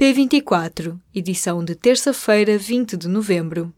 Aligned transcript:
P24, 0.00 0.98
edição 1.14 1.62
de 1.62 1.74
terça-feira, 1.74 2.56
20 2.56 2.96
de 2.96 3.06
novembro. 3.06 3.70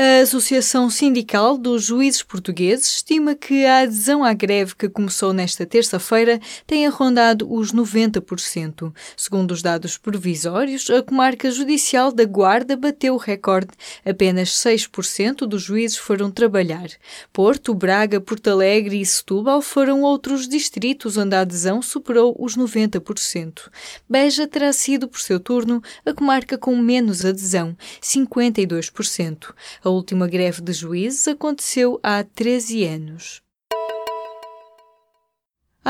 A 0.00 0.22
Associação 0.22 0.88
Sindical 0.88 1.58
dos 1.58 1.82
Juízes 1.86 2.22
Portugueses 2.22 2.86
estima 2.86 3.34
que 3.34 3.66
a 3.66 3.80
adesão 3.80 4.22
à 4.22 4.32
greve 4.32 4.76
que 4.76 4.88
começou 4.88 5.32
nesta 5.32 5.66
terça-feira 5.66 6.38
tenha 6.64 6.88
rondado 6.88 7.52
os 7.52 7.72
90%. 7.72 8.94
Segundo 9.16 9.50
os 9.50 9.60
dados 9.60 9.98
provisórios, 9.98 10.88
a 10.88 11.02
comarca 11.02 11.50
judicial 11.50 12.12
da 12.12 12.24
Guarda 12.24 12.76
bateu 12.76 13.14
o 13.14 13.16
recorde. 13.16 13.72
Apenas 14.06 14.50
6% 14.50 15.38
dos 15.38 15.62
juízes 15.62 15.96
foram 15.96 16.30
trabalhar. 16.30 16.86
Porto, 17.32 17.74
Braga, 17.74 18.20
Porto 18.20 18.50
Alegre 18.50 19.00
e 19.00 19.04
Setúbal 19.04 19.60
foram 19.60 20.02
outros 20.02 20.46
distritos 20.46 21.16
onde 21.16 21.34
a 21.34 21.40
adesão 21.40 21.82
superou 21.82 22.36
os 22.38 22.56
90%. 22.56 23.68
Beja 24.08 24.46
terá 24.46 24.72
sido, 24.72 25.08
por 25.08 25.18
seu 25.18 25.40
turno, 25.40 25.82
a 26.06 26.14
comarca 26.14 26.56
com 26.56 26.76
menos 26.76 27.24
adesão, 27.24 27.76
52%. 28.00 29.54
A 29.88 29.90
última 29.90 30.26
greve 30.28 30.60
de 30.60 30.74
juízes 30.74 31.26
aconteceu 31.26 31.98
há 32.02 32.22
13 32.22 32.84
anos. 32.84 33.42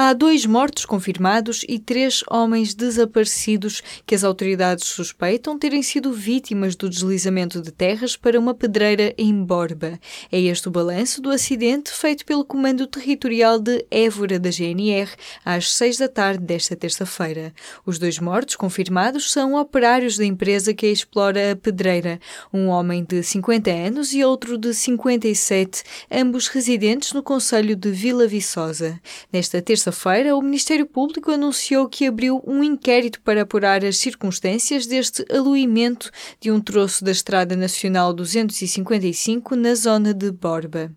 Há 0.00 0.12
dois 0.12 0.46
mortos 0.46 0.86
confirmados 0.86 1.64
e 1.68 1.76
três 1.76 2.22
homens 2.30 2.72
desaparecidos 2.72 3.82
que 4.06 4.14
as 4.14 4.22
autoridades 4.22 4.86
suspeitam 4.86 5.58
terem 5.58 5.82
sido 5.82 6.12
vítimas 6.12 6.76
do 6.76 6.88
deslizamento 6.88 7.60
de 7.60 7.72
terras 7.72 8.16
para 8.16 8.38
uma 8.38 8.54
pedreira 8.54 9.12
em 9.18 9.34
Borba. 9.42 9.98
É 10.30 10.40
este 10.40 10.68
o 10.68 10.70
balanço 10.70 11.20
do 11.20 11.30
acidente 11.30 11.90
feito 11.90 12.24
pelo 12.24 12.44
Comando 12.44 12.86
Territorial 12.86 13.58
de 13.58 13.84
Évora 13.90 14.38
da 14.38 14.50
GNR 14.52 15.10
às 15.44 15.72
seis 15.72 15.96
da 15.98 16.06
tarde 16.06 16.44
desta 16.44 16.76
terça-feira. 16.76 17.52
Os 17.84 17.98
dois 17.98 18.20
mortos 18.20 18.54
confirmados 18.54 19.32
são 19.32 19.54
operários 19.54 20.16
da 20.16 20.24
empresa 20.24 20.72
que 20.72 20.86
explora 20.86 21.50
a 21.50 21.56
pedreira, 21.56 22.20
um 22.54 22.68
homem 22.68 23.02
de 23.02 23.20
50 23.24 23.68
anos 23.68 24.12
e 24.12 24.22
outro 24.22 24.56
de 24.56 24.72
57, 24.72 25.82
ambos 26.08 26.46
residentes 26.46 27.12
no 27.12 27.20
Conselho 27.20 27.74
de 27.74 27.90
Vila 27.90 28.28
Viçosa. 28.28 29.00
Nesta 29.32 29.60
terça 29.60 29.87
terça-feira, 29.88 30.36
o 30.36 30.42
Ministério 30.42 30.86
Público 30.86 31.30
anunciou 31.30 31.88
que 31.88 32.06
abriu 32.06 32.42
um 32.46 32.62
inquérito 32.62 33.20
para 33.22 33.42
apurar 33.42 33.84
as 33.84 33.96
circunstâncias 33.96 34.86
deste 34.86 35.24
aluimento 35.32 36.10
de 36.40 36.50
um 36.50 36.60
troço 36.60 37.02
da 37.04 37.10
Estrada 37.10 37.56
Nacional 37.56 38.12
255 38.12 39.56
na 39.56 39.74
zona 39.74 40.12
de 40.12 40.30
Borba. 40.30 40.92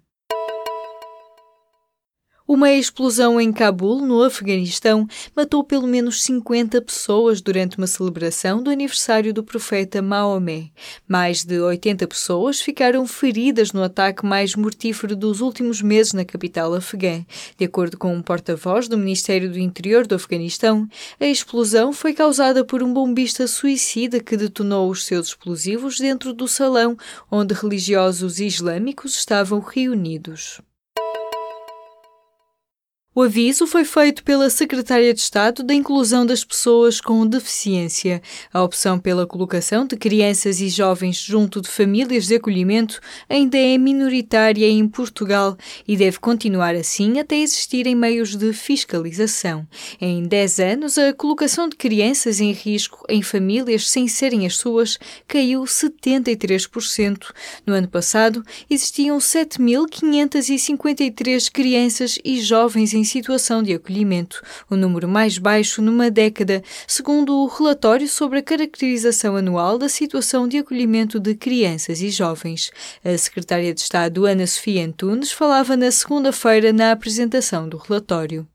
Uma 2.53 2.69
explosão 2.69 3.39
em 3.39 3.49
Cabul, 3.49 4.05
no 4.05 4.21
Afeganistão, 4.21 5.07
matou 5.33 5.63
pelo 5.63 5.87
menos 5.87 6.21
50 6.21 6.81
pessoas 6.81 7.39
durante 7.39 7.77
uma 7.77 7.87
celebração 7.87 8.61
do 8.61 8.69
aniversário 8.69 9.33
do 9.33 9.41
profeta 9.41 10.01
Maomé. 10.01 10.69
Mais 11.07 11.45
de 11.45 11.61
80 11.61 12.05
pessoas 12.07 12.59
ficaram 12.59 13.07
feridas 13.07 13.71
no 13.71 13.81
ataque 13.81 14.25
mais 14.25 14.53
mortífero 14.53 15.15
dos 15.15 15.39
últimos 15.39 15.81
meses 15.81 16.11
na 16.11 16.25
capital 16.25 16.73
afegã. 16.73 17.25
De 17.57 17.63
acordo 17.63 17.97
com 17.97 18.13
um 18.13 18.21
porta-voz 18.21 18.89
do 18.89 18.97
Ministério 18.97 19.49
do 19.49 19.57
Interior 19.57 20.05
do 20.05 20.15
Afeganistão, 20.15 20.89
a 21.21 21.27
explosão 21.27 21.93
foi 21.93 22.11
causada 22.11 22.65
por 22.65 22.83
um 22.83 22.93
bombista 22.93 23.47
suicida 23.47 24.19
que 24.19 24.35
detonou 24.35 24.89
os 24.89 25.05
seus 25.05 25.27
explosivos 25.27 25.97
dentro 25.99 26.33
do 26.33 26.49
salão 26.49 26.97
onde 27.31 27.53
religiosos 27.53 28.41
islâmicos 28.41 29.15
estavam 29.15 29.61
reunidos. 29.61 30.59
O 33.13 33.23
aviso 33.23 33.67
foi 33.67 33.83
feito 33.83 34.23
pela 34.23 34.49
Secretária 34.49 35.13
de 35.13 35.19
Estado 35.19 35.63
da 35.63 35.73
Inclusão 35.73 36.25
das 36.25 36.45
Pessoas 36.45 37.01
com 37.01 37.27
Deficiência. 37.27 38.21
A 38.53 38.63
opção 38.63 38.97
pela 38.97 39.27
colocação 39.27 39.85
de 39.85 39.97
crianças 39.97 40.61
e 40.61 40.69
jovens 40.69 41.17
junto 41.17 41.59
de 41.59 41.67
famílias 41.67 42.27
de 42.27 42.35
acolhimento 42.35 43.01
ainda 43.27 43.57
é 43.57 43.77
minoritária 43.77 44.65
em 44.65 44.87
Portugal 44.87 45.57
e 45.85 45.97
deve 45.97 46.19
continuar 46.19 46.73
assim 46.73 47.19
até 47.19 47.35
existirem 47.35 47.95
meios 47.95 48.33
de 48.33 48.53
fiscalização. 48.53 49.67
Em 49.99 50.23
10 50.23 50.59
anos, 50.61 50.97
a 50.97 51.11
colocação 51.11 51.67
de 51.67 51.75
crianças 51.75 52.39
em 52.39 52.53
risco 52.53 53.03
em 53.09 53.21
famílias 53.21 53.89
sem 53.89 54.07
serem 54.07 54.45
as 54.45 54.55
suas 54.55 54.97
caiu 55.27 55.63
73%. 55.63 57.33
No 57.67 57.73
ano 57.73 57.89
passado, 57.89 58.41
existiam 58.69 59.17
7.553 59.17 61.51
crianças 61.51 62.17
e 62.23 62.39
jovens 62.39 62.93
em 62.93 63.00
em 63.01 63.03
situação 63.03 63.63
de 63.63 63.73
acolhimento, 63.73 64.43
o 64.69 64.75
número 64.75 65.07
mais 65.07 65.39
baixo 65.39 65.81
numa 65.81 66.11
década, 66.11 66.61
segundo 66.87 67.35
o 67.35 67.47
relatório 67.47 68.07
sobre 68.07 68.39
a 68.39 68.43
caracterização 68.43 69.35
anual 69.35 69.79
da 69.79 69.89
situação 69.89 70.47
de 70.47 70.59
acolhimento 70.59 71.19
de 71.19 71.33
crianças 71.33 71.99
e 72.01 72.11
jovens. 72.11 72.71
A 73.03 73.17
secretária 73.17 73.73
de 73.73 73.81
Estado 73.81 74.25
Ana 74.27 74.45
Sofia 74.45 74.85
Antunes 74.85 75.31
falava 75.31 75.75
na 75.75 75.89
segunda-feira 75.91 76.71
na 76.71 76.91
apresentação 76.91 77.67
do 77.67 77.77
relatório. 77.77 78.47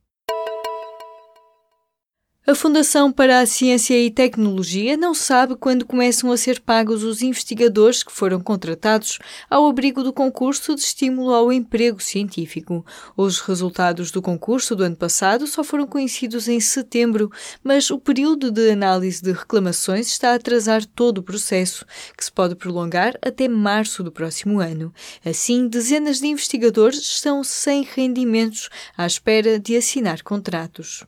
A 2.49 2.55
Fundação 2.55 3.11
para 3.11 3.41
a 3.41 3.47
Ciência 3.47 4.01
e 4.01 4.09
Tecnologia 4.09 4.97
não 4.97 5.13
sabe 5.13 5.57
quando 5.57 5.85
começam 5.85 6.31
a 6.31 6.37
ser 6.37 6.61
pagos 6.61 7.03
os 7.03 7.21
investigadores 7.21 8.05
que 8.05 8.13
foram 8.13 8.39
contratados 8.39 9.19
ao 9.51 9.67
abrigo 9.67 10.05
do 10.05 10.13
concurso 10.13 10.73
de 10.77 10.81
estímulo 10.81 11.35
ao 11.35 11.53
emprego 11.53 12.01
científico. 12.01 12.87
Os 13.17 13.41
resultados 13.41 14.13
do 14.13 14.23
concurso 14.23 14.77
do 14.77 14.85
ano 14.85 14.95
passado 14.95 15.45
só 15.49 15.65
foram 15.65 15.89
conhecidos 15.89 16.47
em 16.47 16.61
setembro, 16.61 17.33
mas 17.65 17.91
o 17.91 17.99
período 17.99 18.53
de 18.53 18.71
análise 18.71 19.21
de 19.21 19.33
reclamações 19.33 20.07
está 20.07 20.31
a 20.31 20.37
atrasar 20.37 20.87
todo 20.87 21.19
o 21.19 21.25
processo, 21.25 21.85
que 22.17 22.25
se 22.25 22.31
pode 22.31 22.55
prolongar 22.55 23.19
até 23.21 23.49
março 23.49 24.05
do 24.05 24.13
próximo 24.13 24.61
ano. 24.61 24.95
Assim, 25.25 25.67
dezenas 25.67 26.21
de 26.21 26.29
investigadores 26.29 27.01
estão 27.01 27.43
sem 27.43 27.83
rendimentos 27.83 28.69
à 28.97 29.05
espera 29.05 29.59
de 29.59 29.77
assinar 29.77 30.23
contratos. 30.23 31.05